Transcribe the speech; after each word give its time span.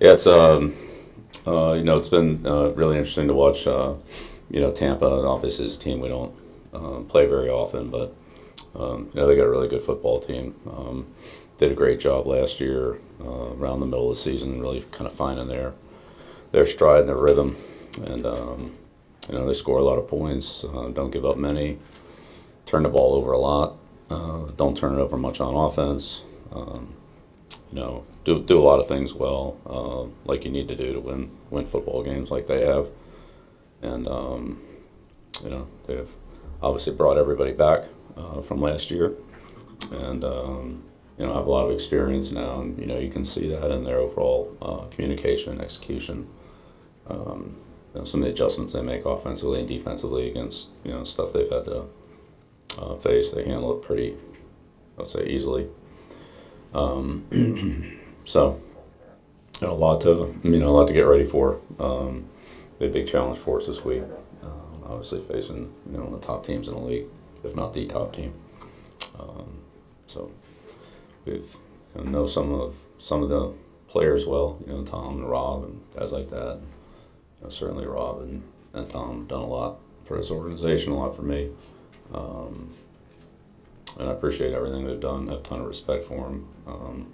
Yeah, 0.00 0.12
it's 0.12 0.26
um, 0.26 0.74
uh, 1.46 1.72
you 1.72 1.84
know, 1.84 1.96
it's 1.96 2.08
been 2.08 2.44
uh, 2.46 2.70
really 2.70 2.96
interesting 2.96 3.28
to 3.28 3.34
watch. 3.34 3.66
Uh, 3.66 3.94
you 4.50 4.60
know, 4.60 4.70
Tampa 4.72 5.06
obviously 5.06 5.66
is 5.66 5.76
a 5.76 5.78
team 5.78 6.00
we 6.00 6.08
don't 6.08 6.34
uh, 6.72 7.00
play 7.08 7.26
very 7.26 7.48
often, 7.48 7.90
but 7.90 8.14
um, 8.74 9.10
you 9.14 9.20
know 9.20 9.26
they 9.26 9.36
got 9.36 9.44
a 9.44 9.50
really 9.50 9.68
good 9.68 9.82
football 9.82 10.20
team. 10.20 10.54
Um, 10.66 11.06
did 11.58 11.70
a 11.70 11.74
great 11.74 12.00
job 12.00 12.26
last 12.26 12.58
year 12.60 12.98
uh, 13.20 13.52
around 13.54 13.78
the 13.78 13.86
middle 13.86 14.10
of 14.10 14.16
the 14.16 14.20
season, 14.20 14.60
really 14.60 14.84
kind 14.90 15.06
of 15.06 15.14
finding 15.14 15.46
their 15.46 15.72
their 16.50 16.66
stride 16.66 17.00
and 17.00 17.08
their 17.08 17.20
rhythm, 17.20 17.56
and 18.04 18.26
um, 18.26 18.74
you 19.28 19.34
know 19.38 19.46
they 19.46 19.54
score 19.54 19.78
a 19.78 19.84
lot 19.84 19.98
of 19.98 20.08
points, 20.08 20.64
uh, 20.64 20.88
don't 20.88 21.12
give 21.12 21.24
up 21.24 21.36
many, 21.36 21.78
turn 22.66 22.82
the 22.82 22.88
ball 22.88 23.14
over 23.14 23.30
a 23.30 23.38
lot, 23.38 23.76
uh, 24.10 24.46
don't 24.56 24.76
turn 24.76 24.94
it 24.94 25.00
over 25.00 25.16
much 25.16 25.40
on 25.40 25.54
offense. 25.54 26.22
You 27.74 27.80
know, 27.80 28.04
do 28.24 28.40
do 28.40 28.60
a 28.60 28.62
lot 28.62 28.78
of 28.78 28.86
things 28.86 29.14
well, 29.14 29.56
uh, 29.66 30.30
like 30.30 30.44
you 30.44 30.50
need 30.52 30.68
to 30.68 30.76
do 30.76 30.92
to 30.92 31.00
win 31.00 31.28
win 31.50 31.66
football 31.66 32.04
games, 32.04 32.30
like 32.30 32.46
they 32.46 32.64
have, 32.64 32.86
and 33.82 34.06
um, 34.06 34.62
you 35.42 35.50
know 35.50 35.66
they've 35.88 36.08
obviously 36.62 36.94
brought 36.94 37.18
everybody 37.18 37.50
back 37.52 37.82
uh, 38.16 38.42
from 38.42 38.60
last 38.60 38.92
year, 38.92 39.14
and 39.90 40.22
um, 40.22 40.84
you 41.18 41.26
know 41.26 41.32
I 41.32 41.36
have 41.38 41.48
a 41.48 41.50
lot 41.50 41.64
of 41.64 41.72
experience 41.72 42.30
now, 42.30 42.60
and 42.60 42.78
you 42.78 42.86
know 42.86 42.96
you 42.96 43.10
can 43.10 43.24
see 43.24 43.48
that 43.48 43.72
in 43.72 43.82
their 43.82 43.98
overall 43.98 44.56
uh, 44.62 44.86
communication 44.94 45.60
execution. 45.60 46.28
Um, 47.08 47.56
you 47.92 48.00
know, 48.00 48.04
some 48.06 48.20
of 48.20 48.26
the 48.26 48.32
adjustments 48.32 48.72
they 48.72 48.82
make 48.82 49.04
offensively 49.04 49.58
and 49.58 49.68
defensively 49.68 50.30
against 50.30 50.68
you 50.84 50.92
know 50.92 51.02
stuff 51.02 51.32
they've 51.32 51.50
had 51.50 51.64
to 51.64 51.86
uh, 52.78 52.94
face, 52.98 53.32
they 53.32 53.44
handle 53.44 53.76
it 53.76 53.82
pretty, 53.82 54.16
I'd 54.96 55.08
say, 55.08 55.26
easily. 55.26 55.66
Um, 56.74 58.00
so, 58.24 58.60
a 59.62 59.66
lot 59.66 60.00
to 60.02 60.34
you 60.42 60.56
know 60.58 60.68
a 60.68 60.74
lot 60.76 60.86
to 60.88 60.92
get 60.92 61.02
ready 61.02 61.26
for. 61.26 61.60
Um, 61.78 62.28
a 62.80 62.88
big 62.88 63.06
challenge 63.08 63.38
for 63.38 63.60
us 63.60 63.66
this 63.66 63.84
week. 63.84 64.02
Um, 64.42 64.82
obviously, 64.86 65.22
facing 65.22 65.72
you 65.90 65.98
know 65.98 66.10
the 66.10 66.24
top 66.24 66.44
teams 66.44 66.68
in 66.68 66.74
the 66.74 66.80
league, 66.80 67.06
if 67.42 67.54
not 67.54 67.72
the 67.72 67.86
top 67.86 68.14
team. 68.14 68.34
Um, 69.18 69.60
so, 70.06 70.30
we've 71.24 71.46
you 71.96 72.04
know, 72.04 72.10
know 72.10 72.26
some 72.26 72.52
of 72.52 72.74
some 72.98 73.22
of 73.22 73.28
the 73.28 73.52
players 73.88 74.26
well. 74.26 74.58
You 74.66 74.72
know, 74.72 74.84
Tom 74.84 75.18
and 75.18 75.30
Rob 75.30 75.64
and 75.64 75.80
guys 75.96 76.12
like 76.12 76.28
that. 76.30 76.58
You 76.58 77.44
know, 77.44 77.48
certainly, 77.48 77.86
Rob 77.86 78.22
and, 78.22 78.42
and 78.72 78.90
Tom 78.90 79.26
done 79.26 79.42
a 79.42 79.46
lot 79.46 79.78
for 80.04 80.16
this 80.16 80.30
organization, 80.30 80.92
a 80.92 80.98
lot 80.98 81.16
for 81.16 81.22
me. 81.22 81.50
Um, 82.12 82.70
and 83.98 84.08
I 84.08 84.12
appreciate 84.12 84.52
everything 84.52 84.86
they've 84.86 85.00
done. 85.00 85.28
I 85.28 85.32
have 85.32 85.40
a 85.40 85.44
ton 85.44 85.60
of 85.60 85.66
respect 85.66 86.06
for 86.06 86.16
them. 86.16 86.48
Um, 86.66 87.12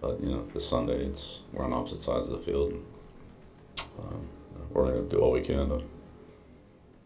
but 0.00 0.20
you 0.22 0.30
know, 0.30 0.46
this 0.54 0.68
Sunday, 0.68 1.04
it's 1.04 1.40
we're 1.52 1.64
on 1.64 1.72
opposite 1.72 2.02
sides 2.02 2.28
of 2.28 2.38
the 2.38 2.44
field. 2.44 2.72
And, 2.72 2.84
um, 3.98 4.28
we're 4.70 4.92
going 4.92 5.08
to 5.08 5.16
do 5.16 5.22
all 5.22 5.30
we 5.30 5.40
can 5.40 5.68
to 5.68 5.82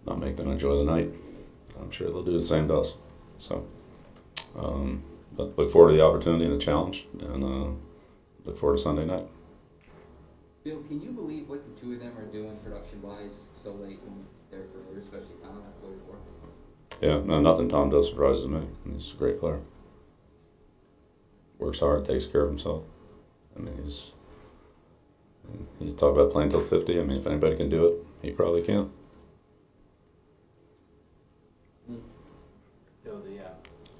not 0.06 0.18
make 0.18 0.36
them 0.36 0.50
enjoy 0.50 0.76
the 0.78 0.84
night. 0.84 1.08
I'm 1.80 1.90
sure 1.90 2.08
they'll 2.08 2.22
do 2.22 2.32
the 2.32 2.42
same 2.42 2.68
to 2.68 2.78
us. 2.78 2.94
So, 3.38 3.66
um, 4.58 5.02
but 5.36 5.56
look 5.56 5.70
forward 5.70 5.92
to 5.92 5.96
the 5.96 6.04
opportunity 6.04 6.44
and 6.44 6.54
the 6.54 6.64
challenge, 6.64 7.06
and 7.20 7.44
uh, 7.44 7.70
look 8.44 8.58
forward 8.58 8.76
to 8.76 8.82
Sunday 8.82 9.06
night. 9.06 9.26
Bill, 10.64 10.82
can 10.88 11.00
you 11.00 11.10
believe 11.10 11.48
what 11.48 11.62
the 11.64 11.80
two 11.80 11.94
of 11.94 12.00
them 12.00 12.12
are 12.18 12.26
doing 12.26 12.56
production-wise 12.62 13.30
so 13.64 13.72
late 13.72 14.00
in 14.06 14.24
their 14.50 14.66
career, 14.68 15.00
especially 15.02 15.40
Tom 15.42 15.62
at 15.64 15.80
44? 15.80 16.16
Yeah, 17.00 17.20
no, 17.24 17.40
nothing 17.40 17.68
Tom 17.70 17.88
does 17.88 18.08
surprises 18.08 18.46
me. 18.46 18.60
He's 18.92 19.12
a 19.12 19.16
great 19.16 19.40
player. 19.40 19.60
Works 21.58 21.80
hard, 21.80 22.04
takes 22.04 22.26
care 22.26 22.42
of 22.42 22.50
himself. 22.50 22.84
I 23.56 23.60
mean, 23.60 23.74
he's. 23.84 24.12
You 25.80 25.92
talk 25.92 26.14
about 26.14 26.30
playing 26.30 26.50
till 26.50 26.64
50. 26.64 27.00
I 27.00 27.02
mean, 27.02 27.18
if 27.18 27.26
anybody 27.26 27.56
can 27.56 27.70
do 27.70 27.86
it, 27.86 27.94
he 28.22 28.30
probably 28.30 28.62
can. 28.62 28.90
Though 33.04 33.18
the 33.18 33.44
uh, 33.44 33.48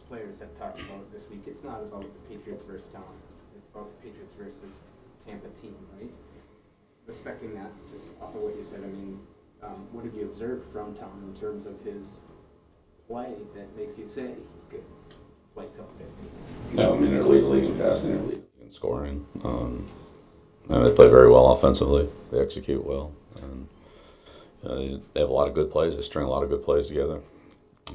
players 0.09 0.39
have 0.39 0.57
talked 0.59 0.81
about 0.81 1.11
this 1.13 1.25
week, 1.31 1.43
it's 1.47 1.65
not 1.65 1.83
about 1.83 2.03
the 2.03 2.35
Patriots 2.35 2.63
versus 2.69 2.87
Tom. 2.93 3.03
It's 3.57 3.67
about 3.75 3.89
the 3.91 4.09
Patriots 4.09 4.35
versus 4.39 4.71
Tampa 5.27 5.49
team, 5.61 5.75
right? 5.99 6.13
Respecting 7.07 7.55
that, 7.55 7.73
just 7.91 8.05
off 8.21 8.35
of 8.35 8.43
what 8.43 8.55
you 8.55 8.65
said, 8.71 8.81
I 8.85 8.87
mean, 8.87 9.19
um, 9.63 9.89
what 9.91 10.05
have 10.05 10.15
you 10.15 10.25
observed 10.25 10.71
from 10.73 10.95
Tom 10.95 11.33
in 11.35 11.41
terms 11.41 11.67
of 11.67 11.75
his 11.83 12.05
play 13.11 13.35
that 13.57 13.77
makes 13.77 13.99
you 13.99 14.07
say 14.07 14.23
he 14.23 14.77
could 14.77 14.85
play 15.55 15.67
till 15.75 15.89
50? 16.69 16.77
No, 16.77 16.95
I 16.95 16.99
mean, 16.99 17.11
they're 17.11 17.25
leading 17.25 17.51
league 17.51 17.65
in 17.65 17.77
passing, 17.77 18.11
they're 18.11 18.25
leading 18.25 18.45
in 18.63 18.71
scoring. 18.71 19.27
Um, 19.43 19.89
and 20.69 20.87
they 20.87 20.93
play 20.93 21.09
very 21.09 21.29
well 21.29 21.53
offensively. 21.53 22.09
They 22.31 22.39
execute 22.39 22.85
well, 22.85 23.13
and 23.43 23.69
you 24.63 24.69
know, 24.69 25.03
they, 25.15 25.21
have 25.21 25.29
a 25.29 25.33
lot 25.33 25.49
of 25.49 25.55
good 25.55 25.71
plays. 25.71 25.97
They 25.97 26.03
string 26.03 26.27
a 26.27 26.31
lot 26.31 26.45
of 26.45 26.49
good 26.51 26.63
plays 26.63 26.87
together. 26.87 27.21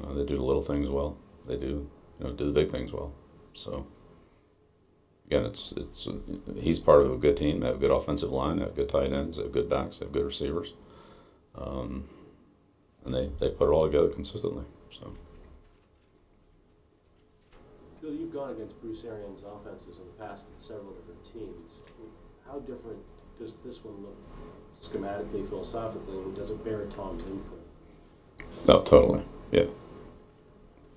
Uh, 0.04 0.14
they 0.14 0.26
do 0.26 0.36
the 0.36 0.44
little 0.44 0.64
things 0.64 0.90
well. 0.90 1.18
They 1.48 1.56
do, 1.56 1.90
you 2.20 2.26
know, 2.26 2.34
do 2.34 2.46
the 2.46 2.52
big 2.52 2.70
things 2.70 2.92
well. 2.92 3.14
So 3.54 3.88
again, 5.28 5.46
it's 5.46 5.74
it's 5.78 6.10
he's 6.60 6.80
part 6.80 7.02
of 7.04 7.14
a 7.14 7.18
good 7.18 7.38
team. 7.38 7.62
They 7.62 7.68
have 7.68 7.78
a 7.78 7.80
good 7.80 7.92
offensive 7.92 8.32
line. 8.32 8.58
They 8.58 8.66
have 8.66 8.76
good 8.76 8.90
tight 8.90 9.14
ends. 9.14 9.38
They 9.38 9.44
have 9.44 9.54
good 9.54 9.70
backs. 9.70 10.00
They 10.00 10.06
have 10.06 10.14
good 10.14 10.26
receivers. 10.26 10.74
Um, 11.56 12.10
and 13.06 13.14
they, 13.14 13.30
they 13.40 13.50
put 13.50 13.70
it 13.70 13.72
all 13.72 13.86
together 13.86 14.10
consistently. 14.10 14.66
So. 15.00 15.14
Bill, 18.02 18.14
you've 18.14 18.34
gone 18.34 18.52
against 18.52 18.80
Bruce 18.82 19.04
Arians' 19.06 19.42
offenses 19.44 19.98
in 20.00 20.06
the 20.06 20.26
past 20.26 20.44
with 20.44 20.68
several 20.68 20.94
different 20.94 21.24
teams. 21.34 21.72
How 22.48 22.60
different 22.60 23.00
does 23.40 23.54
this 23.66 23.84
one 23.84 24.04
look 24.04 24.18
schematically, 24.82 25.48
philosophically, 25.50 26.18
and 26.18 26.36
does 26.36 26.52
it 26.52 26.64
bear 26.64 26.86
Tom's 26.86 27.24
input? 27.24 27.60
No, 28.68 28.82
totally. 28.84 29.24
Yeah. 29.52 29.66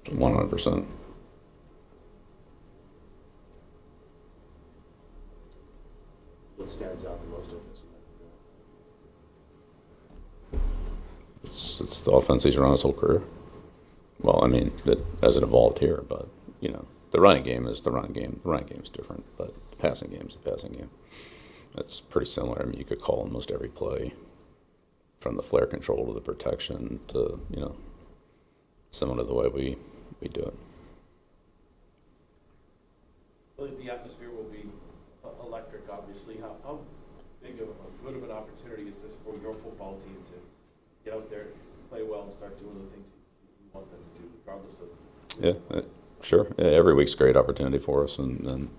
100%. 0.07 0.87
What 6.57 6.71
stands 6.71 7.05
out 7.05 7.21
the 7.23 7.29
most 7.29 7.53
of 7.53 7.59
this? 7.71 7.79
It's, 11.45 11.81
it's 11.81 12.01
the 12.01 12.11
offense 12.11 12.43
he's 12.45 12.57
run 12.57 12.73
his 12.73 12.83
whole 12.83 12.93
career. 12.93 13.23
Well, 14.21 14.43
I 14.43 14.49
mean, 14.49 14.73
as 15.23 15.37
it 15.37 15.43
evolved 15.43 15.79
here, 15.79 16.03
but, 16.09 16.29
you 16.61 16.71
know, 16.71 16.85
the 17.13 17.21
running 17.21 17.45
game 17.45 17.67
is 17.67 17.81
the 17.81 17.91
running 17.91 18.13
game. 18.13 18.41
The 18.43 18.51
running 18.51 18.67
game 18.67 18.83
is 18.83 18.91
different, 18.91 19.25
but 19.37 19.55
the 19.71 19.77
passing 19.77 20.11
game 20.11 20.27
is 20.29 20.37
the 20.37 20.51
passing 20.51 20.73
game. 20.73 20.91
It's 21.77 22.01
pretty 22.01 22.27
similar. 22.29 22.61
I 22.61 22.65
mean, 22.65 22.79
you 22.79 22.85
could 22.85 23.01
call 23.01 23.21
almost 23.21 23.51
every 23.51 23.69
play 23.69 24.13
from 25.21 25.37
the 25.37 25.43
flare 25.43 25.67
control 25.67 26.07
to 26.07 26.13
the 26.13 26.21
protection 26.21 27.01
to, 27.09 27.41
you 27.51 27.61
know, 27.61 27.77
similar 28.91 29.19
to 29.19 29.25
the 29.25 29.35
way 29.35 29.49
we, 29.49 29.77
we 30.21 30.29
do 30.29 30.41
it. 30.41 30.55
The 33.59 33.91
atmosphere 33.91 34.31
will 34.31 34.45
be 34.45 34.65
electric, 35.43 35.89
obviously. 35.91 36.37
How, 36.41 36.57
how 36.65 36.81
big 37.43 37.61
of 37.61 37.69
a 37.69 38.05
good 38.05 38.17
of 38.17 38.23
an 38.25 38.31
opportunity 38.31 38.89
is 38.89 39.03
this 39.03 39.13
for 39.25 39.35
your 39.41 39.55
football 39.55 39.99
team 40.01 40.17
to 40.33 41.05
get 41.05 41.15
out 41.15 41.31
there, 41.31 41.47
play 41.91 42.03
well, 42.03 42.25
and 42.25 42.35
start 42.35 42.59
doing 42.59 42.75
the 42.85 42.91
things 42.91 43.07
you 43.81 43.87
want 43.87 44.15
to 44.15 44.21
do, 44.21 44.29
regardless 44.47 44.81
of 44.81 44.89
Yeah, 45.45 45.77
uh, 45.77 45.83
sure. 46.23 46.49
Yeah, 46.59 46.67
every 46.67 46.95
week's 46.95 47.15
a 47.15 47.17
great 47.17 47.37
opportunity 47.37 47.79
for 47.79 48.05
us, 48.05 48.19
and, 48.19 48.41
and 48.47 48.71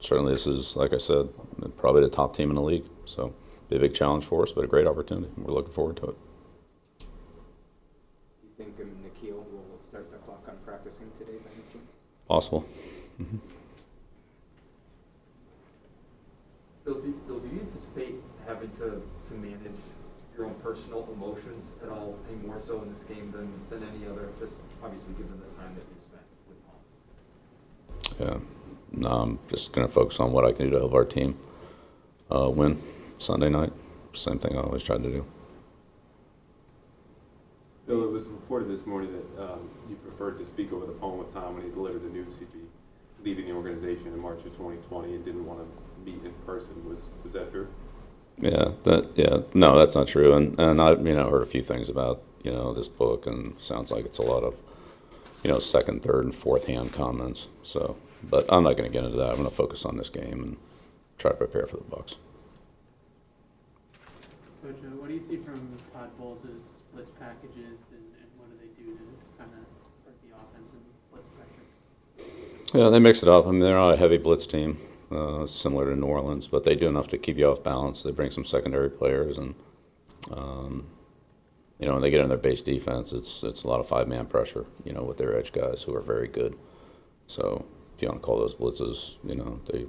certainly 0.00 0.32
this 0.32 0.46
is, 0.46 0.76
like 0.76 0.92
I 0.92 0.98
said, 0.98 1.28
probably 1.76 2.02
the 2.02 2.10
top 2.10 2.36
team 2.36 2.50
in 2.50 2.56
the 2.56 2.62
league. 2.62 2.84
So, 3.06 3.34
be 3.68 3.76
a 3.76 3.80
big 3.80 3.94
challenge 3.94 4.24
for 4.24 4.42
us, 4.42 4.52
but 4.52 4.64
a 4.64 4.66
great 4.66 4.86
opportunity. 4.86 5.30
We're 5.36 5.54
looking 5.54 5.72
forward 5.72 5.96
to 5.98 6.06
it. 6.08 6.16
Do 7.00 7.06
you 8.42 8.52
think 8.56 8.80
um, 8.80 8.90
N'Keal 9.04 9.34
will 9.34 9.78
start 9.88 10.10
the 10.10 10.18
clock 10.18 10.44
on 10.48 10.56
practicing 10.64 11.10
today 11.18 11.38
by 11.38 11.50
any 11.54 11.62
chance? 11.72 11.90
Possible. 12.28 12.66
hmm 13.16 13.36
Bill, 16.84 16.94
do, 16.94 17.12
Bill, 17.28 17.38
do 17.38 17.46
you 17.48 17.60
anticipate 17.60 18.14
having 18.46 18.70
to, 18.78 19.02
to 19.28 19.34
manage 19.34 19.78
your 20.40 20.48
own 20.48 20.54
personal 20.62 21.06
emotions 21.12 21.72
at 21.82 21.90
all, 21.90 22.18
any 22.28 22.38
more 22.46 22.58
so 22.66 22.80
in 22.82 22.92
this 22.92 23.02
game 23.02 23.30
than, 23.30 23.52
than 23.68 23.86
any 23.86 24.06
other, 24.06 24.30
just 24.38 24.54
obviously 24.82 25.12
given 25.14 25.38
the 25.38 25.62
time 25.62 25.74
that 25.74 25.84
you 25.84 26.00
spent 26.02 26.22
with 26.48 28.18
Tom? 28.18 28.42
Yeah. 28.42 28.98
No, 28.98 29.08
I'm 29.08 29.38
just 29.50 29.72
going 29.72 29.86
to 29.86 29.92
focus 29.92 30.18
on 30.18 30.32
what 30.32 30.44
I 30.46 30.52
can 30.52 30.66
do 30.66 30.70
to 30.72 30.78
help 30.78 30.94
our 30.94 31.04
team 31.04 31.36
uh, 32.34 32.48
win 32.48 32.82
Sunday 33.18 33.50
night. 33.50 33.72
Same 34.14 34.38
thing 34.38 34.56
I 34.56 34.62
always 34.62 34.82
tried 34.82 35.02
to 35.02 35.10
do. 35.10 35.26
Bill, 37.86 38.04
it 38.04 38.10
was 38.10 38.24
reported 38.24 38.70
this 38.70 38.86
morning 38.86 39.12
that 39.12 39.42
um, 39.42 39.68
you 39.88 39.96
preferred 39.96 40.38
to 40.38 40.46
speak 40.46 40.72
over 40.72 40.86
the 40.86 40.98
phone 41.00 41.18
with 41.18 41.32
Tom 41.34 41.54
when 41.54 41.64
he 41.64 41.70
delivered 41.70 42.02
the 42.02 42.08
news 42.08 42.34
he'd 42.38 42.52
be 42.52 42.60
leaving 43.22 43.44
the 43.46 43.52
organization 43.52 44.06
in 44.06 44.18
March 44.18 44.38
of 44.38 44.52
2020 44.56 45.14
and 45.14 45.24
didn't 45.24 45.44
want 45.44 45.60
to 45.60 46.10
meet 46.10 46.24
in 46.24 46.32
person. 46.46 46.72
Was 46.88 47.00
was 47.24 47.34
that 47.34 47.50
true? 47.50 47.68
Yeah, 48.40 48.72
that 48.84 49.10
yeah, 49.16 49.38
no, 49.52 49.78
that's 49.78 49.94
not 49.94 50.08
true. 50.08 50.34
And 50.34 50.58
and 50.58 50.80
I 50.80 50.92
you 50.92 51.14
know 51.14 51.28
heard 51.28 51.42
a 51.42 51.46
few 51.46 51.62
things 51.62 51.88
about 51.90 52.22
you 52.42 52.50
know 52.50 52.72
this 52.72 52.88
book, 52.88 53.26
and 53.26 53.54
sounds 53.60 53.90
like 53.90 54.06
it's 54.06 54.18
a 54.18 54.22
lot 54.22 54.42
of 54.42 54.54
you 55.42 55.50
know 55.50 55.58
second, 55.58 56.02
third, 56.02 56.24
and 56.24 56.34
fourth 56.34 56.64
hand 56.64 56.92
comments. 56.92 57.48
So, 57.62 57.96
but 58.30 58.46
I'm 58.48 58.64
not 58.64 58.76
going 58.76 58.90
to 58.90 58.92
get 58.92 59.04
into 59.04 59.18
that. 59.18 59.30
I'm 59.30 59.36
going 59.36 59.48
to 59.48 59.54
focus 59.54 59.84
on 59.84 59.96
this 59.96 60.08
game 60.08 60.42
and 60.42 60.56
try 61.18 61.30
to 61.30 61.36
prepare 61.36 61.66
for 61.66 61.76
the 61.76 61.84
Bucks. 61.84 62.16
Coach, 64.62 64.76
uh, 64.84 64.88
what 64.96 65.08
do 65.08 65.14
you 65.14 65.22
see 65.28 65.36
from 65.36 65.60
Todd 65.92 66.10
Bowles' 66.18 66.64
blitz 66.92 67.10
packages 67.18 67.80
and, 67.92 68.04
and 68.20 68.28
what 68.36 68.48
do 68.50 68.56
they 68.60 68.72
do 68.82 68.92
to 68.92 69.04
kind 69.38 69.50
of 69.52 69.64
hurt 70.04 70.16
the 70.24 70.36
offense 70.36 70.68
and 70.72 70.84
blitz 71.12 71.28
pressure? 71.36 72.78
Yeah, 72.78 72.88
they 72.88 72.98
mix 72.98 73.22
it 73.22 73.28
up. 73.28 73.46
I 73.46 73.50
mean, 73.50 73.60
they're 73.60 73.74
not 73.74 73.94
a 73.94 73.96
heavy 73.96 74.18
blitz 74.18 74.46
team, 74.46 74.78
uh, 75.10 75.46
similar 75.46 75.90
to 75.90 75.96
New 75.96 76.06
Orleans, 76.06 76.48
but 76.48 76.64
they 76.64 76.74
do 76.74 76.88
enough 76.88 77.08
to 77.08 77.18
keep 77.18 77.38
you 77.38 77.46
off 77.46 77.62
balance. 77.62 78.02
They 78.02 78.10
bring 78.10 78.30
some 78.30 78.44
secondary 78.44 78.90
players, 78.90 79.38
and 79.38 79.54
um, 80.30 80.86
you 81.78 81.86
know, 81.86 81.94
when 81.94 82.02
they 82.02 82.10
get 82.10 82.20
in 82.20 82.28
their 82.28 82.38
base 82.38 82.60
defense, 82.60 83.12
it's 83.12 83.42
it's 83.42 83.64
a 83.64 83.68
lot 83.68 83.80
of 83.80 83.88
five 83.88 84.08
man 84.08 84.26
pressure. 84.26 84.66
You 84.84 84.92
know, 84.92 85.02
with 85.02 85.18
their 85.18 85.36
edge 85.36 85.52
guys 85.52 85.82
who 85.82 85.94
are 85.94 86.02
very 86.02 86.28
good. 86.28 86.56
So 87.26 87.64
if 87.96 88.02
you 88.02 88.08
want 88.08 88.20
to 88.20 88.26
call 88.26 88.38
those 88.38 88.54
blitzes, 88.54 89.16
you 89.24 89.34
know, 89.36 89.60
they 89.66 89.86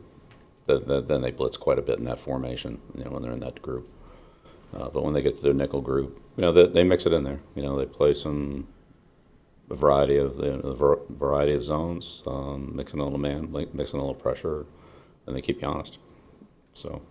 th- 0.68 0.88
th- 0.88 1.06
then 1.08 1.22
they 1.22 1.32
blitz 1.32 1.58
quite 1.58 1.80
a 1.80 1.82
bit 1.82 2.00
in 2.00 2.06
that 2.06 2.20
formation. 2.20 2.80
You 2.96 3.04
know, 3.04 3.12
when 3.12 3.24
they're 3.24 3.34
in 3.34 3.40
that 3.42 3.62
group. 3.62 3.90
Uh, 4.74 4.90
but 4.90 5.04
when 5.04 5.14
they 5.14 5.22
get 5.22 5.36
to 5.36 5.42
their 5.42 5.54
nickel 5.54 5.82
group, 5.82 6.22
you 6.38 6.42
know, 6.44 6.54
they, 6.54 6.66
they 6.66 6.84
mix 6.84 7.06
it 7.06 7.12
in 7.12 7.26
there. 7.26 7.42
You 7.56 7.62
know, 7.64 7.78
they 7.78 7.86
play 7.86 8.14
some 8.14 8.68
a 9.72 9.76
variety 9.76 10.18
of 10.18 10.38
the 10.38 11.00
variety 11.10 11.54
of 11.54 11.64
zones, 11.64 12.22
um, 12.28 12.72
mixing 12.76 13.00
a 13.00 13.04
little 13.04 13.18
man, 13.18 13.52
mixing 13.74 14.00
a 14.00 14.04
little 14.04 14.14
pressure, 14.14 14.66
and 15.28 15.36
they 15.36 15.42
keep 15.42 15.62
you 15.62 15.68
honest. 15.68 15.98
So 16.74 17.02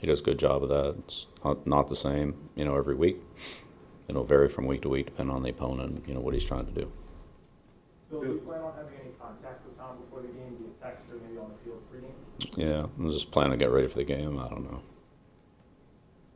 he 0.00 0.06
does 0.06 0.20
a 0.20 0.22
good 0.22 0.38
job 0.38 0.62
of 0.62 0.68
that. 0.68 0.94
It's 1.00 1.26
not, 1.44 1.66
not 1.66 1.88
the 1.88 1.96
same, 1.96 2.34
you 2.54 2.64
know, 2.64 2.76
every 2.76 2.94
week. 2.94 3.18
It'll 4.08 4.24
vary 4.24 4.48
from 4.48 4.66
week 4.66 4.82
to 4.82 4.88
week 4.88 5.06
depending 5.06 5.34
on 5.34 5.42
the 5.42 5.50
opponent, 5.50 6.04
you 6.06 6.14
know, 6.14 6.20
what 6.20 6.34
he's 6.34 6.44
trying 6.44 6.66
to 6.66 6.72
do. 6.72 6.90
Bill, 8.10 8.22
do 8.22 8.26
you 8.28 8.38
plan 8.38 8.60
on 8.60 8.72
having 8.74 8.94
any 9.00 9.12
contact 9.20 9.64
with 9.64 9.78
Tom 9.78 9.98
before 10.04 10.22
the 10.22 10.28
game, 10.28 10.56
via 10.58 10.90
text 10.90 11.06
or 11.10 11.16
maybe 11.24 11.38
on 11.38 11.52
the 11.52 11.64
field 11.64 11.80
pregame? 11.92 12.58
Yeah, 12.58 12.86
I'm 12.98 13.10
just 13.10 13.30
planning 13.30 13.52
to 13.52 13.56
get 13.56 13.70
ready 13.70 13.86
for 13.86 13.98
the 13.98 14.04
game. 14.04 14.38
I 14.38 14.48
don't 14.48 14.64
know. 14.64 14.82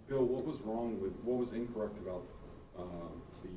Bill, 0.08 0.24
what 0.24 0.44
was 0.44 0.60
wrong 0.60 1.00
with, 1.00 1.12
what 1.24 1.38
was 1.38 1.52
incorrect 1.52 1.98
about 1.98 2.22
uh, 2.78 2.82
the? 3.42 3.48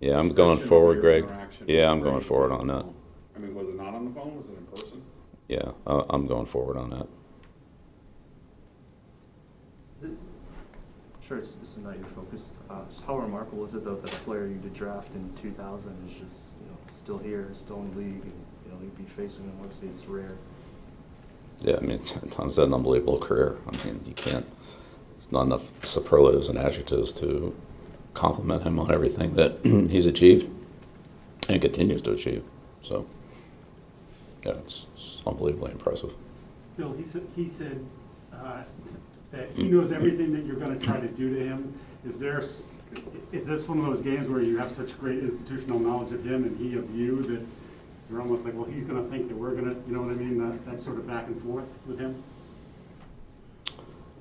Yeah, 0.00 0.18
I'm 0.18 0.30
going 0.30 0.58
forward, 0.58 1.00
Greg. 1.00 1.30
Yeah, 1.66 1.90
I'm 1.90 2.00
going 2.00 2.22
forward 2.22 2.50
on 2.50 2.60
on 2.62 2.66
that. 2.68 2.86
I 3.36 3.38
mean, 3.38 3.54
was 3.54 3.68
it 3.68 3.76
not 3.76 3.94
on 3.94 4.06
the 4.06 4.14
phone? 4.18 4.36
Was 4.36 4.46
it 4.48 4.58
in 4.58 4.66
person? 4.66 5.02
Yeah, 5.50 5.72
I, 5.84 6.04
I'm 6.10 6.28
going 6.28 6.46
forward 6.46 6.76
on 6.76 6.90
that. 6.90 7.08
Is 10.00 10.10
it, 10.10 10.16
sure, 11.26 11.38
it's, 11.38 11.56
this 11.56 11.70
is 11.72 11.78
not 11.78 11.98
your 11.98 12.06
focus. 12.06 12.44
Uh, 12.70 12.82
just 12.88 13.02
how 13.02 13.18
remarkable 13.18 13.64
is 13.64 13.74
it 13.74 13.84
though 13.84 13.96
that 13.96 14.14
a 14.14 14.20
player 14.20 14.46
you 14.46 14.54
did 14.54 14.72
draft 14.74 15.12
in 15.16 15.28
2000 15.42 16.08
is 16.08 16.20
just 16.20 16.54
you 16.60 16.70
know 16.70 16.76
still 16.94 17.18
here, 17.18 17.50
still 17.56 17.80
in 17.80 17.90
the 17.90 17.98
league, 17.98 18.22
and 18.22 18.32
you 18.64 18.70
know 18.70 18.78
you'd 18.80 18.96
be 18.96 19.02
facing 19.02 19.42
him? 19.42 19.52
Obviously, 19.60 19.88
it's 19.88 20.04
rare. 20.06 20.36
Yeah, 21.62 21.78
I 21.78 21.80
mean, 21.80 22.00
Tom's 22.30 22.54
had 22.54 22.68
an 22.68 22.74
unbelievable 22.74 23.18
career. 23.18 23.58
I 23.66 23.84
mean, 23.84 24.00
you 24.06 24.14
can't, 24.14 24.46
there's 25.16 25.32
not 25.32 25.42
enough 25.46 25.62
superlatives 25.82 26.48
and 26.48 26.58
adjectives 26.58 27.10
to 27.14 27.52
compliment 28.14 28.62
him 28.62 28.78
on 28.78 28.92
everything 28.92 29.34
that 29.34 29.58
he's 29.64 30.06
achieved 30.06 30.48
and 31.48 31.60
continues 31.60 32.02
to 32.02 32.12
achieve. 32.12 32.44
So, 32.84 33.04
yeah, 34.44 34.52
it's, 34.52 34.86
it's 34.94 35.22
unbelievably 35.26 35.72
impressive. 35.72 36.12
Bill, 36.76 36.92
he 36.92 37.04
said, 37.04 37.26
he 37.36 37.46
said 37.46 37.84
uh, 38.32 38.62
that 39.32 39.50
he 39.54 39.64
knows 39.64 39.92
everything 39.92 40.32
that 40.32 40.44
you're 40.44 40.56
going 40.56 40.78
to 40.78 40.84
try 40.84 40.98
to 40.98 41.08
do 41.08 41.34
to 41.34 41.44
him. 41.44 41.74
Is 42.06 42.18
there, 42.18 42.40
is 42.40 43.46
this 43.46 43.68
one 43.68 43.78
of 43.78 43.86
those 43.86 44.00
games 44.00 44.28
where 44.28 44.40
you 44.40 44.56
have 44.58 44.70
such 44.70 44.98
great 44.98 45.18
institutional 45.18 45.78
knowledge 45.78 46.12
of 46.12 46.24
him 46.24 46.44
and 46.44 46.56
he 46.58 46.76
of 46.78 46.94
you 46.94 47.22
that 47.22 47.44
you're 48.10 48.20
almost 48.20 48.44
like, 48.44 48.54
well, 48.54 48.64
he's 48.64 48.84
going 48.84 49.02
to 49.02 49.10
think 49.10 49.28
that 49.28 49.36
we're 49.36 49.52
going 49.52 49.66
to, 49.66 49.76
you 49.86 49.94
know 49.94 50.02
what 50.02 50.10
I 50.10 50.14
mean? 50.14 50.38
That, 50.38 50.64
that 50.66 50.82
sort 50.82 50.96
of 50.96 51.06
back 51.06 51.26
and 51.26 51.36
forth 51.36 51.68
with 51.86 51.98
him? 51.98 52.22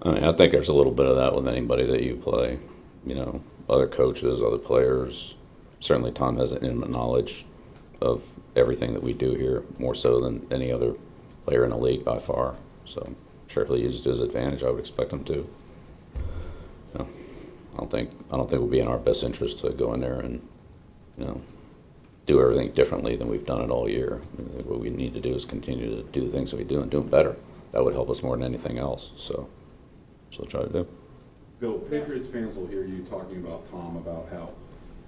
I 0.02 0.12
mean, 0.12 0.24
I 0.24 0.34
think 0.34 0.52
there's 0.52 0.70
a 0.70 0.74
little 0.74 0.92
bit 0.92 1.08
of 1.08 1.16
that 1.18 1.34
with 1.34 1.48
anybody 1.48 1.86
that 1.86 2.04
you 2.04 2.16
play. 2.16 2.60
You 3.06 3.16
know, 3.16 3.42
other 3.70 3.88
coaches, 3.88 4.42
other 4.42 4.58
players. 4.58 5.36
Certainly, 5.80 6.12
Tom 6.12 6.38
has 6.38 6.52
an 6.52 6.64
intimate 6.64 6.90
knowledge 6.90 7.46
of 8.02 8.24
everything 8.56 8.94
that 8.94 9.04
we 9.04 9.14
do 9.14 9.34
here, 9.34 9.64
more 9.78 9.96
so 9.96 10.20
than 10.20 10.46
any 10.52 10.72
other 10.72 10.94
player 11.44 11.64
in 11.64 11.72
the 11.72 11.78
league 11.78 12.04
by 12.04 12.20
far. 12.20 12.56
So, 12.86 13.04
he 13.48 13.78
used 13.78 14.06
his 14.06 14.22
advantage, 14.22 14.64
I 14.64 14.70
would 14.70 14.80
expect 14.80 15.12
him 15.12 15.24
to. 15.26 15.34
You 15.34 17.00
know, 17.00 17.08
I 17.74 17.78
don't 17.78 17.92
think 17.92 18.12
I 18.32 18.38
don't 18.38 18.50
think 18.50 18.60
it 18.60 18.64
would 18.64 18.72
be 18.72 18.80
in 18.80 18.88
our 18.88 18.98
best 18.98 19.24
interest 19.24 19.60
to 19.60 19.72
go 19.72 19.94
in 19.94 20.00
there 20.00 20.20
and, 20.20 20.42
you 21.18 21.26
know, 21.26 21.42
do 22.26 22.42
everything 22.42 22.72
differently 22.74 23.16
than 23.16 23.28
we've 23.28 23.46
done 23.46 23.62
it 23.62 23.70
all 23.70 23.90
year. 23.90 24.22
What 24.66 24.80
we 24.80 24.90
need 24.90 25.14
to 25.16 25.20
do 25.20 25.34
is 25.34 25.46
continue 25.46 25.90
to 25.96 26.04
do 26.12 26.26
the 26.26 26.32
things 26.32 26.52
that 26.52 26.58
we 26.58 26.64
do 26.64 26.82
and 26.82 26.92
do 26.92 27.00
them 27.00 27.10
better. 27.10 27.36
That 27.72 27.84
would 27.84 27.94
help 27.94 28.10
us 28.10 28.22
more 28.22 28.36
than 28.38 28.46
anything 28.46 28.78
else. 28.78 29.12
So, 29.18 29.48
so 30.32 30.44
try 30.46 30.62
to 30.62 30.70
do. 30.70 30.88
Bill, 31.60 31.80
Patriots 31.80 32.28
fans 32.28 32.56
will 32.56 32.68
hear 32.68 32.86
you 32.86 33.04
talking 33.10 33.38
about 33.38 33.70
Tom, 33.70 33.98
about 33.98 34.30
how 34.32 34.52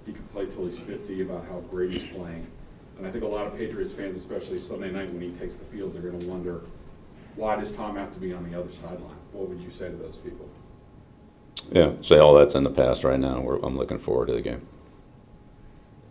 he 0.04 0.12
can 0.12 0.24
play 0.24 0.46
till 0.46 0.66
he's 0.66 0.78
50, 0.78 1.22
about 1.22 1.46
how 1.46 1.60
great 1.70 1.92
he's 1.92 2.12
playing. 2.12 2.46
And 3.02 3.08
I 3.08 3.10
think 3.10 3.24
a 3.24 3.26
lot 3.26 3.48
of 3.48 3.58
Patriots 3.58 3.90
fans, 3.90 4.16
especially 4.16 4.58
Sunday 4.58 4.92
night 4.92 5.12
when 5.12 5.20
he 5.20 5.30
takes 5.30 5.56
the 5.56 5.64
field, 5.64 5.92
they're 5.92 6.08
going 6.08 6.20
to 6.20 6.26
wonder, 6.28 6.60
why 7.34 7.56
does 7.56 7.72
Tom 7.72 7.96
have 7.96 8.14
to 8.14 8.20
be 8.20 8.32
on 8.32 8.48
the 8.48 8.56
other 8.56 8.70
sideline? 8.70 9.16
What 9.32 9.48
would 9.48 9.58
you 9.60 9.72
say 9.72 9.88
to 9.88 9.96
those 9.96 10.18
people? 10.18 10.48
Yeah, 11.72 11.94
say 12.00 12.20
all 12.20 12.32
that's 12.32 12.54
in 12.54 12.62
the 12.62 12.70
past 12.70 13.02
right 13.02 13.18
now. 13.18 13.40
We're, 13.40 13.56
I'm 13.56 13.76
looking 13.76 13.98
forward 13.98 14.28
to 14.28 14.34
the 14.34 14.40
game. 14.40 14.64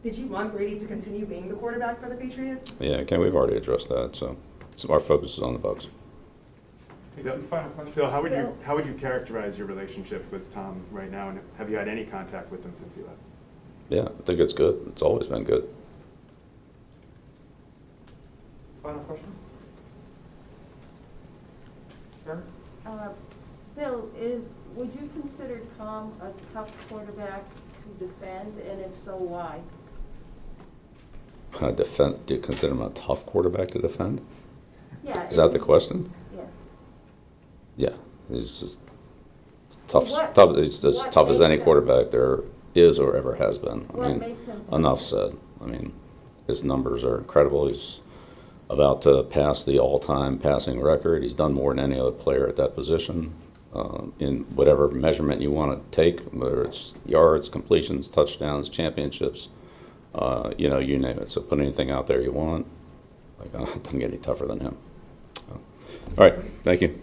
Did 0.04 0.18
you 0.18 0.28
want 0.28 0.52
Brady 0.52 0.78
to 0.80 0.86
continue 0.86 1.26
being 1.26 1.48
the 1.48 1.54
quarterback 1.54 1.98
for 1.98 2.10
the 2.10 2.16
Patriots? 2.16 2.74
Yeah, 2.82 2.98
okay, 2.98 3.18
we've 3.18 3.36
already 3.36 3.56
addressed 3.56 3.88
that. 3.88 4.14
So, 4.14 4.36
so 4.76 4.92
our 4.92 5.00
focus 5.00 5.38
is 5.38 5.40
on 5.40 5.54
the 5.54 5.60
Bucks. 5.60 5.88
Bill, 7.24 7.38
final 7.44 7.70
question. 7.70 7.94
Bill, 7.94 8.12
how 8.12 8.22
would 8.22 8.34
you, 8.34 8.54
how 8.66 8.76
would 8.76 8.86
you 8.86 8.96
characterize 8.96 9.58
your 9.58 9.68
relationship 9.68 10.30
with 10.30 10.54
Tom 10.54 10.84
right 10.92 11.10
now, 11.10 11.30
and 11.30 11.40
have 11.58 11.70
you 11.70 11.78
had 11.78 11.88
any 11.88 12.04
contact 12.04 12.52
with 12.52 12.66
him 12.66 12.76
since 12.76 12.94
he 12.96 13.02
left? 13.02 13.16
Yeah, 13.88 14.10
I 14.20 14.24
think 14.26 14.42
it's 14.42 14.52
good. 14.52 14.84
It's 14.88 15.02
always 15.02 15.28
been 15.28 15.46
good. 15.46 15.70
Final 18.92 19.04
question? 19.06 19.32
Sharon? 22.26 22.44
Uh, 22.86 23.10
Bill, 23.78 24.10
is, 24.20 24.42
would 24.76 24.94
you 24.94 25.10
consider 25.14 25.62
Tom 25.78 26.12
a 26.22 26.32
tough 26.54 26.72
quarterback 26.90 27.46
to 27.50 28.06
defend, 28.06 28.58
and 28.60 28.82
if 28.82 28.92
so, 29.06 29.16
why? 29.16 29.62
Uh, 31.62 31.72
defend, 31.72 32.26
do 32.26 32.34
you 32.34 32.42
consider 32.42 32.74
him 32.74 32.82
a 32.82 32.90
tough 32.90 33.26
quarterback 33.26 33.70
to 33.70 33.80
defend? 33.80 34.20
Yeah. 35.06 35.26
Is 35.28 35.38
that 35.38 35.54
the 35.54 35.60
question? 35.60 36.12
Yeah. 36.36 36.42
Yeah, 37.78 37.94
he's 38.30 38.60
just 38.60 38.80
tough. 39.88 40.10
What- 40.10 40.36
tough 40.36 40.58
he's 40.58 40.84
as 40.84 41.06
tough 41.12 41.30
as 41.30 41.40
any 41.42 41.52
makes 41.52 41.60
him- 41.60 41.64
quarterback 41.64 42.12
there 42.12 42.42
is 42.76 43.00
or 43.00 43.16
ever 43.16 43.36
has 43.36 43.58
been. 43.58 43.88
I 43.94 43.98
What 43.98 44.10
mean, 44.10 44.20
makes 44.20 44.44
him 44.44 44.62
enough 44.74 45.02
said. 45.02 45.38
I 45.62 45.66
mean, 45.66 45.94
his 46.48 46.66
numbers 46.66 47.06
are 47.06 47.20
incredible. 47.20 47.68
He's 47.70 48.02
about 48.72 49.02
to 49.04 49.24
pass 49.24 49.64
the 49.64 49.80
all-time 49.80 50.38
passing 50.40 50.82
record. 50.82 51.24
He's 51.24 51.34
done 51.34 51.54
more 51.54 51.74
than 51.74 51.84
any 51.84 52.00
other 52.00 52.12
player 52.12 52.48
at 52.48 52.56
that 52.56 52.76
position. 52.76 53.34
Um, 53.74 54.12
in 54.20 54.40
whatever 54.56 54.90
measurement 54.90 55.42
you 55.42 55.50
want 55.50 55.72
to 55.72 55.96
take, 55.96 56.20
whether 56.34 56.62
it's 56.66 56.94
yards, 57.06 57.48
completions, 57.48 58.10
touchdowns, 58.10 58.68
championships, 58.68 59.48
uh, 60.14 60.52
you 60.58 60.70
know, 60.70 60.80
you 60.80 60.98
name 60.98 61.20
it. 61.20 61.32
So 61.32 61.40
put 61.40 61.58
anything 61.60 61.90
out 61.90 62.06
there 62.06 62.22
you 62.22 62.34
want. 62.34 62.66
Like, 63.40 63.54
it 63.54 63.84
doesn't 63.84 64.00
get 64.00 64.10
any 64.10 64.18
tougher 64.18 64.46
than 64.46 64.60
him. 64.60 64.78
So, 65.48 65.62
all 66.18 66.30
right, 66.30 66.36
thank 66.64 66.82
you. 66.82 67.00